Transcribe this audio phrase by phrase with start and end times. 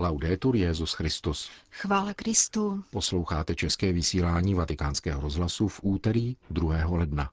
[0.00, 1.50] Laudetur Jezus Christus.
[1.70, 2.84] Chvála Kristu.
[2.90, 6.76] Posloucháte české vysílání Vatikánského rozhlasu v úterý 2.
[6.88, 7.30] ledna.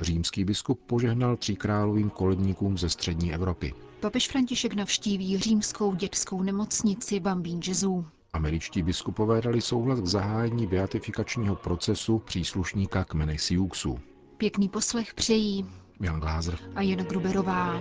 [0.00, 3.74] Římský biskup požehnal tříkrálovým koledníkům ze střední Evropy.
[4.00, 8.06] Papež František navštíví římskou dětskou nemocnici Bambín Jezu.
[8.32, 13.98] Američtí biskupové dali souhlas k zahájení beatifikačního procesu příslušníka kmene Siuxu.
[14.36, 15.66] Pěkný poslech přejí
[16.00, 17.80] Jan Glázer a Jen Gruberová.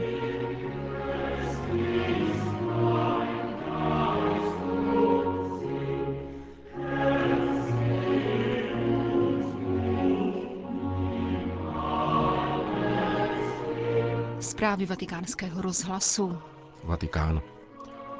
[14.40, 16.38] Zprávy vatikánského rozhlasu.
[16.84, 17.42] Vatikán.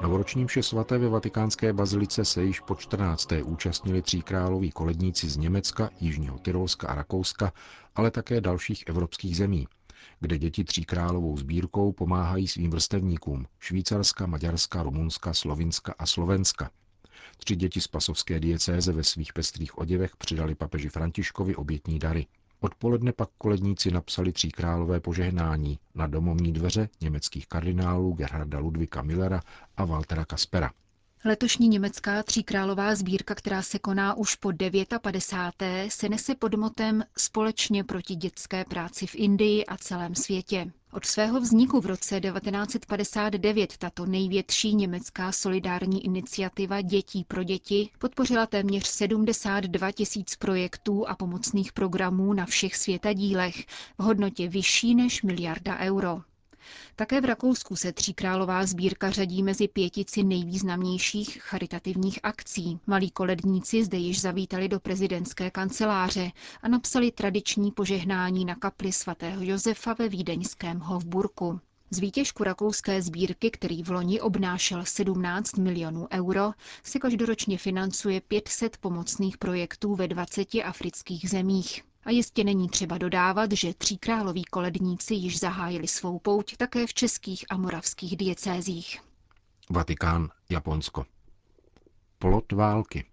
[0.02, 3.28] Novoroční vše svaté ve vatikánské bazilice se již po 14.
[3.44, 7.52] účastnili tříkráloví koledníci z Německa, Jižního Tyrolska a Rakouska,
[7.94, 9.68] ale také dalších evropských zemí,
[10.20, 16.70] kde děti tříkrálovou sbírkou pomáhají svým vrstevníkům Švýcarska, Maďarska, Rumunska, Slovinska a Slovenska.
[17.36, 22.26] Tři děti z pasovské diecéze ve svých pestrých oděvech přidali papeži Františkovi obětní dary.
[22.60, 29.40] Odpoledne pak koledníci napsali tříkrálové požehnání na domovní dveře německých kardinálů Gerharda Ludvika Millera
[29.76, 30.70] a Waltera Kaspera.
[31.24, 34.52] Letošní německá tříkrálová sbírka, která se koná už po
[35.02, 35.90] 59.
[35.92, 40.72] se nese pod motem Společně proti dětské práci v Indii a celém světě.
[40.92, 48.46] Od svého vzniku v roce 1959 tato největší německá solidární iniciativa Dětí pro děti podpořila
[48.46, 53.66] téměř 72 tisíc projektů a pomocných programů na všech světadílech
[53.98, 56.20] v hodnotě vyšší než miliarda euro.
[56.96, 62.78] Také v Rakousku se tříkrálová sbírka řadí mezi pětici nejvýznamnějších charitativních akcí.
[62.86, 66.30] Malí koledníci zde již zavítali do prezidentské kanceláře
[66.62, 71.60] a napsali tradiční požehnání na kapli svatého Josefa ve vídeňském Hofburku.
[71.90, 76.52] Z výtěžku rakouské sbírky, který v loni obnášel 17 milionů euro,
[76.82, 81.87] se každoročně financuje 500 pomocných projektů ve 20 afrických zemích.
[82.08, 87.44] A jistě není třeba dodávat, že tříkráloví koledníci již zahájili svou pouť také v českých
[87.50, 89.00] a moravských diecézích.
[89.70, 91.06] Vatikán, Japonsko.
[92.18, 93.04] Plot války.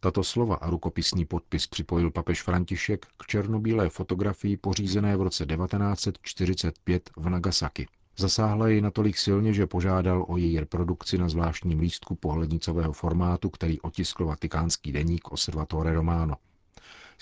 [0.00, 7.10] Tato slova a rukopisní podpis připojil papež František k černobílé fotografii pořízené v roce 1945
[7.16, 7.86] v Nagasaki.
[8.16, 13.80] Zasáhla jej natolik silně, že požádal o její reprodukci na zvláštním lístku pohlednicového formátu, který
[13.80, 16.36] otiskl vatikánský deník Osservatore Romano.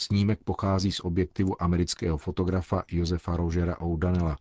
[0.00, 4.36] Snímek pochází z objektivu amerického fotografa Josefa Rogera O'Donnella,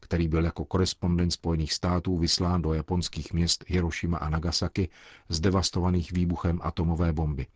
[0.00, 4.88] který byl jako korespondent Spojených států vyslán do japonských měst Hiroshima a Nagasaki,
[5.28, 7.46] zdevastovaných výbuchem atomové bomby.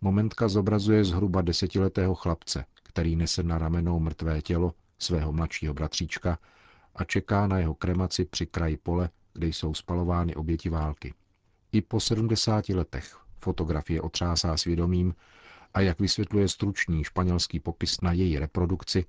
[0.00, 6.38] Momentka zobrazuje zhruba desetiletého chlapce, který nese na ramenou mrtvé tělo svého mladšího bratříčka
[6.94, 11.14] a čeká na jeho kremaci při kraji pole, kde jsou spalovány oběti války.
[11.72, 15.14] I po 70 letech fotografie otřásá svědomím,
[15.74, 19.04] a jak vysvětluje stručný španělský popis na její reprodukci,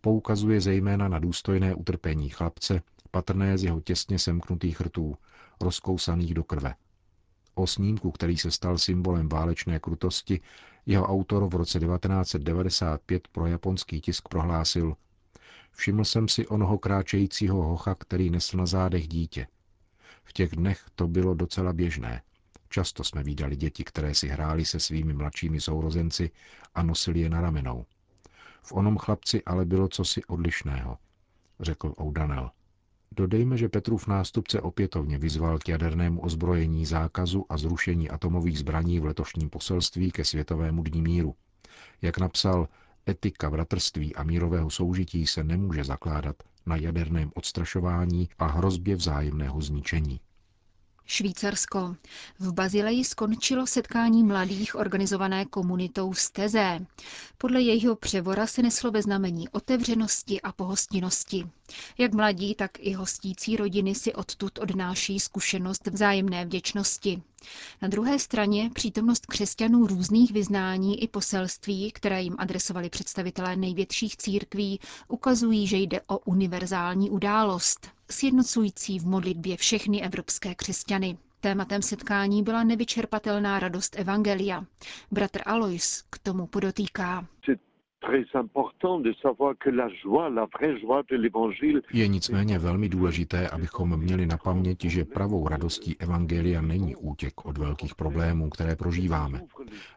[0.00, 5.16] poukazuje zejména na důstojné utrpení chlapce, patrné z jeho těsně semknutých rtů,
[5.60, 6.74] rozkousaných do krve.
[7.54, 10.40] O snímku, který se stal symbolem válečné krutosti,
[10.86, 14.96] jeho autor v roce 1995 pro japonský tisk prohlásil
[15.72, 19.46] Všiml jsem si onoho kráčejícího hocha, který nesl na zádech dítě.
[20.24, 22.22] V těch dnech to bylo docela běžné.
[22.72, 26.30] Často jsme viděli děti, které si hrály se svými mladšími sourozenci
[26.74, 27.86] a nosili je na ramenou.
[28.62, 30.98] V onom chlapci ale bylo cosi odlišného,
[31.60, 32.50] řekl Oudanel.
[33.12, 39.04] Dodejme, že Petrův nástupce opětovně vyzval k jadernému ozbrojení zákazu a zrušení atomových zbraní v
[39.04, 41.34] letošním poselství ke světovému dní míru.
[42.02, 42.68] Jak napsal,
[43.08, 50.20] etika bratrství a mírového soužití se nemůže zakládat na jaderném odstrašování a hrozbě vzájemného zničení.
[51.10, 51.96] Švýcarsko.
[52.38, 56.86] V Bazileji skončilo setkání mladých organizované komunitou Steze.
[57.38, 61.44] Podle jejího převora se neslo ve znamení otevřenosti a pohostinnosti.
[61.98, 67.22] Jak mladí, tak i hostící rodiny si odtud odnáší zkušenost vzájemné vděčnosti.
[67.82, 74.80] Na druhé straně přítomnost křesťanů různých vyznání i poselství, které jim adresovali představitelé největších církví,
[75.08, 81.18] ukazují, že jde o univerzální událost, sjednocující v modlitbě všechny evropské křesťany.
[81.40, 84.64] Tématem setkání byla nevyčerpatelná radost Evangelia.
[85.10, 87.26] Bratr Alois k tomu podotýká.
[91.92, 97.58] Je nicméně velmi důležité, abychom měli na paměti, že pravou radostí Evangelia není útěk od
[97.58, 99.40] velkých problémů, které prožíváme.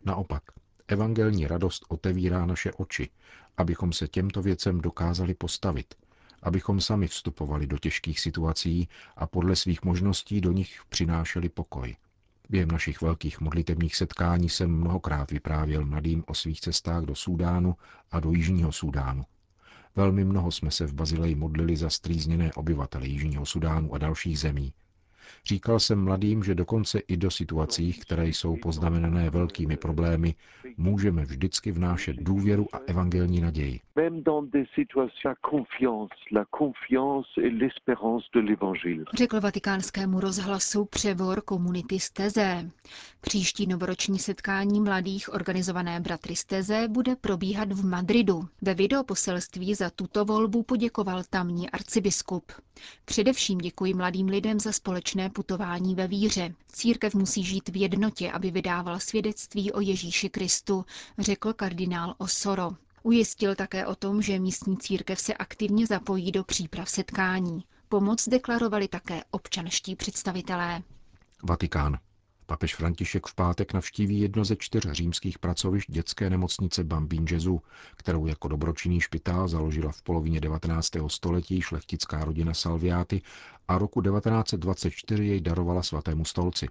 [0.06, 0.44] Naopak,
[0.88, 3.10] evangelní radost otevírá naše oči,
[3.58, 5.96] abychom se těmto věcem dokázali postavit,
[6.42, 11.96] abychom sami vstupovali do těžkých situací a podle svých možností do nich přinášeli pokoj.
[12.50, 17.76] Během našich velkých modlitebních setkání jsem mnohokrát vyprávěl mladým o svých cestách do Súdánu
[18.12, 19.24] a do Jižního Súdánu.
[19.96, 24.74] Velmi mnoho jsme se v Bazileji modlili za strýzněné obyvatele Jižního Sudánu a dalších zemí,
[25.46, 30.36] Říkal jsem mladým, že dokonce i do situací, které jsou poznamenané velkými problémy,
[30.78, 33.80] můžeme vždycky vnášet důvěru a evangelní naději.
[39.16, 42.72] Řekl vatikánskému rozhlasu převor komunity Steze.
[43.22, 48.48] Příští novoroční setkání mladých organizované bratry Steze bude probíhat v Madridu.
[48.62, 52.52] Ve videoposelství za tuto volbu poděkoval tamní arcibiskup.
[53.06, 54.72] Především děkuji mladým lidem za
[55.14, 56.54] společné putování ve víře.
[56.68, 60.86] Církev musí žít v jednotě, aby vydával svědectví o Ježíši Kristu,
[61.20, 62.72] řekl kardinál Osoro.
[63.04, 67.64] Ujistil také o tom, že místní církev se aktivně zapojí do příprav setkání.
[67.90, 70.82] Pomoc deklarovali také občanští představitelé.
[71.44, 71.98] Vatikán.
[72.46, 77.62] Papež František v pátek navštíví jedno ze čtyř římských pracovišť dětské nemocnice Bambín Jezu,
[77.98, 80.90] kterou jako dobročinný špitál založila v polovině 19.
[81.08, 83.22] století šlechtická rodina Salviáty
[83.68, 86.68] a roku 1924 jej darovala svatému stolci.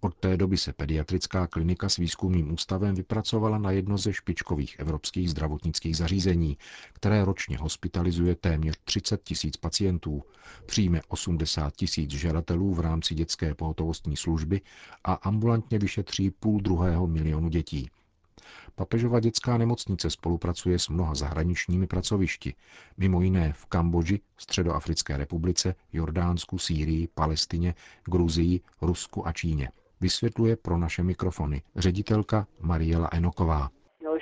[0.00, 5.30] Od té doby se pediatrická klinika s výzkumným ústavem vypracovala na jedno ze špičkových evropských
[5.30, 6.58] zdravotnických zařízení,
[6.92, 10.22] které ročně hospitalizuje téměř 30 tisíc pacientů,
[10.66, 14.60] přijme 80 tisíc žadatelů v rámci dětské pohotovostní služby
[15.04, 17.90] a ambulantně vyšetří půl druhého milionu dětí.
[18.74, 22.54] Papežova dětská nemocnice spolupracuje s mnoha zahraničními pracovišti,
[22.96, 27.74] mimo jiné v Kambodži, Středoafrické republice, Jordánsku, Sýrii, Palestině,
[28.04, 29.70] Gruzii, Rusku a Číně.
[30.00, 33.70] Vysvětluje pro naše mikrofony ředitelka Mariela Enoková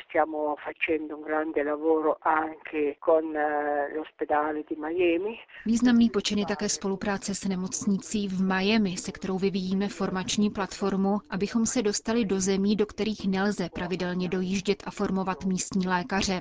[0.08, 5.37] stiamo facendo un grande lavoro anche con eh, l'ospedale di Miami.
[5.66, 11.66] Významný počin je také spolupráce s nemocnicí v Miami, se kterou vyvíjíme formační platformu, abychom
[11.66, 16.40] se dostali do zemí, do kterých nelze pravidelně dojíždět a formovat místní lékaře.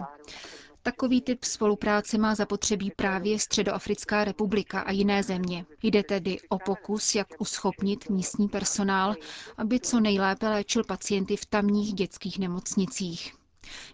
[0.83, 5.65] Takový typ spolupráce má zapotřebí právě Středoafrická republika a jiné země.
[5.83, 9.15] Jde tedy o pokus, jak uschopnit místní personál,
[9.57, 13.36] aby co nejlépe léčil pacienty v tamních dětských nemocnicích.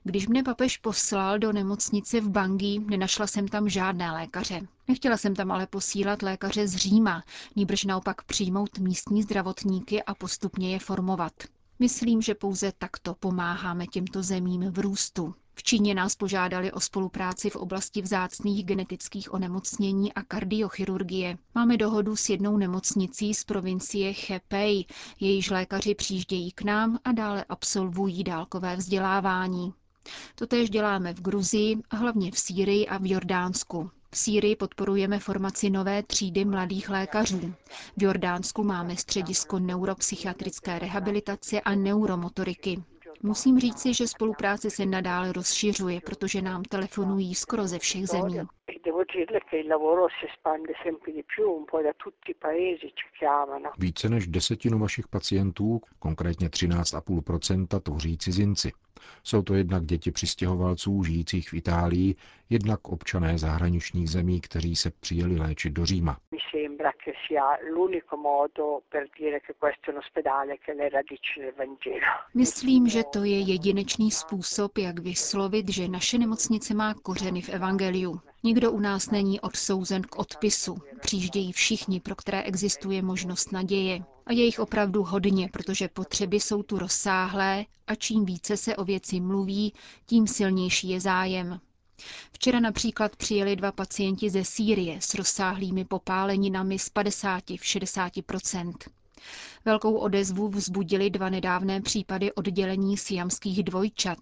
[0.03, 4.61] Když mne papež poslal do nemocnice v Bangui, nenašla jsem tam žádné lékaře.
[4.87, 7.23] Nechtěla jsem tam ale posílat lékaře z Říma,
[7.55, 11.33] níbrž naopak přijmout místní zdravotníky a postupně je formovat.
[11.79, 15.35] Myslím, že pouze takto pomáháme těmto zemím v růstu.
[15.55, 21.37] V Číně nás požádali o spolupráci v oblasti vzácných genetických onemocnění a kardiochirurgie.
[21.55, 24.85] Máme dohodu s jednou nemocnicí z provincie Hebei,
[25.19, 29.73] jejíž lékaři přijíždějí k nám a dále absolvují dálkové vzdělávání.
[30.35, 33.91] Totéž děláme v Gruzii, hlavně v Sýrii a v Jordánsku.
[34.11, 37.53] V Sýrii podporujeme formaci nové třídy mladých lékařů.
[37.97, 42.83] V Jordánsku máme středisko neuropsychiatrické rehabilitace a neuromotoriky.
[43.25, 48.39] Musím říci, že spolupráce se nadále rozšiřuje, protože nám telefonují skoro ze všech zemí.
[53.77, 58.71] Více než desetinu vašich pacientů, konkrétně 13,5%, tvoří cizinci.
[59.23, 62.15] Jsou to jednak děti přistěhovalců žijících v Itálii,
[62.49, 66.17] jednak občané zahraničních zemí, kteří se přijeli léčit do Říma.
[72.33, 78.19] Myslím, že to je jedinečný způsob, jak vyslovit, že naše nemocnice má kořeny v Evangeliu.
[78.45, 80.77] Nikdo u nás není odsouzen k odpisu.
[81.01, 84.03] Přijíždějí všichni, pro které existuje možnost naděje.
[84.25, 88.83] A je jich opravdu hodně, protože potřeby jsou tu rozsáhlé a čím více se o
[88.85, 89.73] věci mluví,
[90.05, 91.59] tím silnější je zájem.
[92.31, 98.11] Včera například přijeli dva pacienti ze Sýrie s rozsáhlými popáleninami z 50 v 60
[99.65, 104.19] Velkou odezvu vzbudili dva nedávné případy oddělení siamských dvojčat.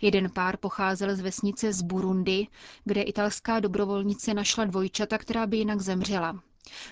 [0.00, 2.46] Jeden pár pocházel z vesnice z Burundi,
[2.84, 6.40] kde italská dobrovolnice našla dvojčata, která by jinak zemřela.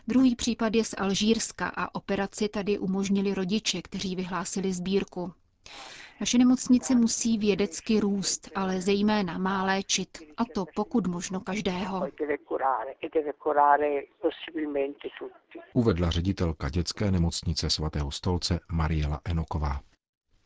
[0.08, 5.32] Druhý případ je z Alžírska a operaci tady umožnili rodiče, kteří vyhlásili sbírku.
[6.20, 12.08] Naše nemocnice musí vědecky růst, ale zejména má léčit, a to pokud možno každého.
[15.72, 19.80] Uvedla ředitelka dětské nemocnice svatého stolce Mariela Enoková.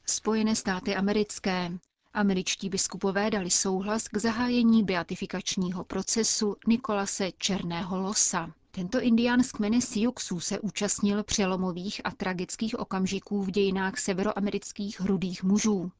[0.06, 1.70] Spojené státy americké.
[2.14, 8.50] Američtí biskupové dali souhlas k zahájení beatifikačního procesu Nikolase Černého Losa.
[8.74, 15.42] Tento indián z kmene Siouxů se účastnil přelomových a tragických okamžiků v dějinách severoamerických hrudých
[15.42, 15.92] mužů.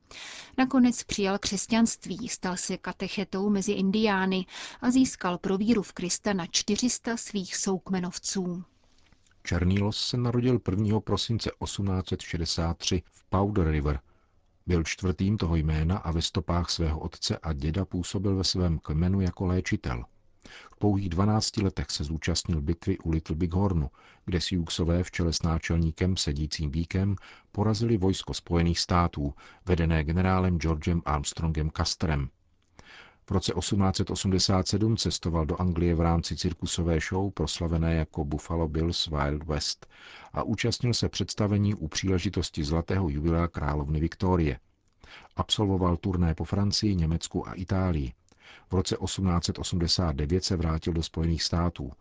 [0.59, 4.47] Nakonec přijal křesťanství, stal se katechetou mezi indiány
[4.81, 8.65] a získal pro víru v Krista na 400 svých soukmenovců.
[9.43, 11.01] Černý los se narodil 1.
[11.01, 14.01] prosince 1863 v Powder River.
[14.67, 19.21] Byl čtvrtým toho jména a ve stopách svého otce a děda působil ve svém kmenu
[19.21, 20.05] jako léčitel.
[20.73, 23.91] V pouhých 12 letech se zúčastnil bitvy u Little Big Hornu,
[24.25, 27.17] kde Siouxové v čele s náčelníkem sedícím bíkem
[27.53, 29.35] porazili vojsko Spojených států,
[29.67, 32.29] vedené generálem Georgem Armstrongem Custerem.
[33.27, 39.43] V roce 1887 cestoval do Anglie v rámci cirkusové show proslavené jako Buffalo Bills Wild
[39.43, 39.87] West
[40.33, 44.59] a účastnil se představení u příležitosti zlatého jubilea královny Viktorie.
[45.37, 48.13] Absolvoval turné po Francii, Německu a Itálii.
[48.71, 51.93] V roce 1889 se vrátil do Spojených států.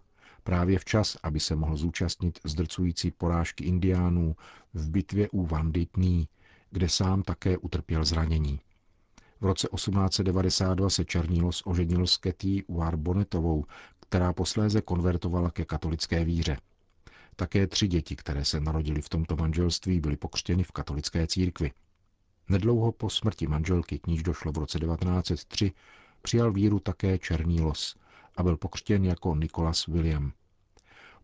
[0.43, 4.35] Právě včas, aby se mohl zúčastnit zdrcující porážky indiánů
[4.73, 6.27] v bitvě u Vanditný,
[6.71, 8.59] kde sám také utrpěl zranění.
[9.41, 13.65] V roce 1892 se Černílos oženil s Ketty Warbonetovou,
[13.99, 16.57] která posléze konvertovala ke katolické víře.
[17.35, 21.71] Také tři děti, které se narodily v tomto manželství, byly pokřtěny v katolické církvi.
[22.49, 25.71] Nedlouho po smrti manželky, k níž došlo v roce 1903,
[26.21, 27.95] přijal víru také Černý los
[28.37, 30.31] a byl pokřtěn jako Nikolas William.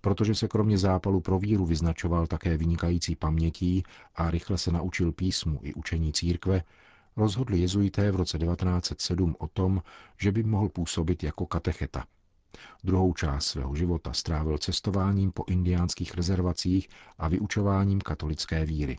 [0.01, 3.83] Protože se kromě zápalu pro víru vyznačoval také vynikající pamětí
[4.15, 6.63] a rychle se naučil písmu i učení církve,
[7.15, 9.81] rozhodli jezuité v roce 1907 o tom,
[10.21, 12.05] že by mohl působit jako katecheta.
[12.83, 18.97] Druhou část svého života strávil cestováním po indiánských rezervacích a vyučováním katolické víry.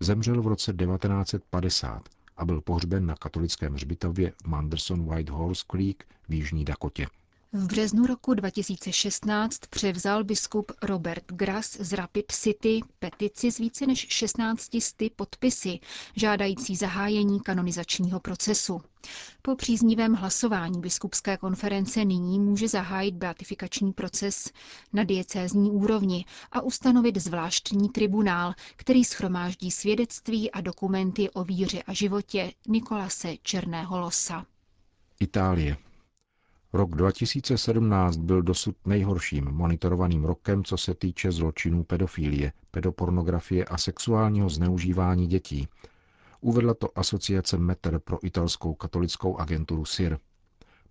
[0.00, 6.06] Zemřel v roce 1950 a byl pohřben na katolickém hřbitově v Manderson White Horse Creek
[6.28, 7.06] v Jižní Dakotě.
[7.56, 14.06] V březnu roku 2016 převzal biskup Robert Grass z Rapid City petici s více než
[14.10, 15.78] 16 sty podpisy,
[16.16, 18.80] žádající zahájení kanonizačního procesu.
[19.42, 24.50] Po příznivém hlasování biskupské konference nyní může zahájit beatifikační proces
[24.92, 31.92] na diecézní úrovni a ustanovit zvláštní tribunál, který schromáždí svědectví a dokumenty o víře a
[31.92, 34.46] životě Nikolase Černého Losa.
[35.20, 35.76] Itálie.
[36.74, 44.48] Rok 2017 byl dosud nejhorším monitorovaným rokem, co se týče zločinů pedofilie, pedopornografie a sexuálního
[44.48, 45.68] zneužívání dětí.
[46.40, 50.18] Uvedla to asociace METER pro italskou katolickou agenturu SIR.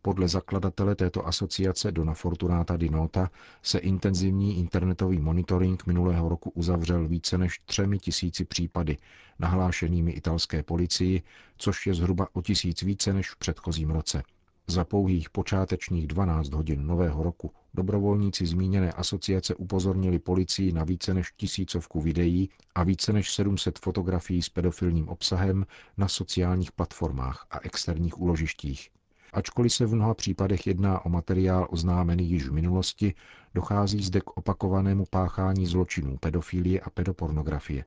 [0.02, 3.30] Podle zakladatele této asociace Dona Fortunata di Nota
[3.62, 8.98] se intenzivní internetový monitoring minulého roku uzavřel více než třemi tisíci případy,
[9.40, 11.22] nahlášenými italské policii,
[11.58, 14.24] což je zhruba o tisíc více než v předchozím roce.
[14.68, 21.32] Za pouhých počátečních 12 hodin nového roku dobrovolníci zmíněné asociace upozornili policii na více než
[21.38, 25.66] tisícovku videí a více než 700 fotografií s pedofilním obsahem
[25.98, 28.90] na sociálních platformách a externích úložištích.
[29.34, 33.14] Ačkoliv se v mnoha případech jedná o materiál oznámený již v minulosti,
[33.54, 37.86] dochází zde k opakovanému páchání zločinů pedofilie a pedopornografie,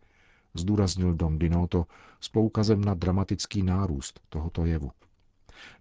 [0.54, 1.86] zdůraznil Dom Dinoto
[2.20, 4.90] s poukazem na dramatický nárůst tohoto jevu.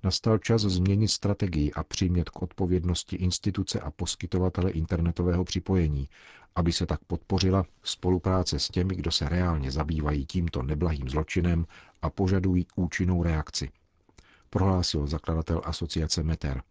[0.03, 6.09] Nastal čas změnit strategii a přimět k odpovědnosti instituce a poskytovatele internetového připojení,
[6.55, 11.65] aby se tak podpořila spolupráce s těmi, kdo se reálně zabývají tímto neblahým zločinem
[12.01, 13.71] a požadují účinnou reakci.
[14.49, 16.61] Prohlásil zakladatel asociace Meter.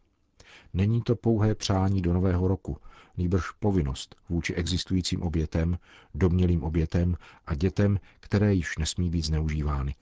[0.75, 2.77] Není to pouhé přání do nového roku,
[3.17, 5.79] nýbrž povinnost vůči existujícím obětem,
[6.15, 9.95] domnělým obětem a dětem, které již nesmí být zneužívány,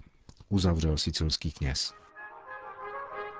[0.48, 1.92] uzavřel sicilský kněz.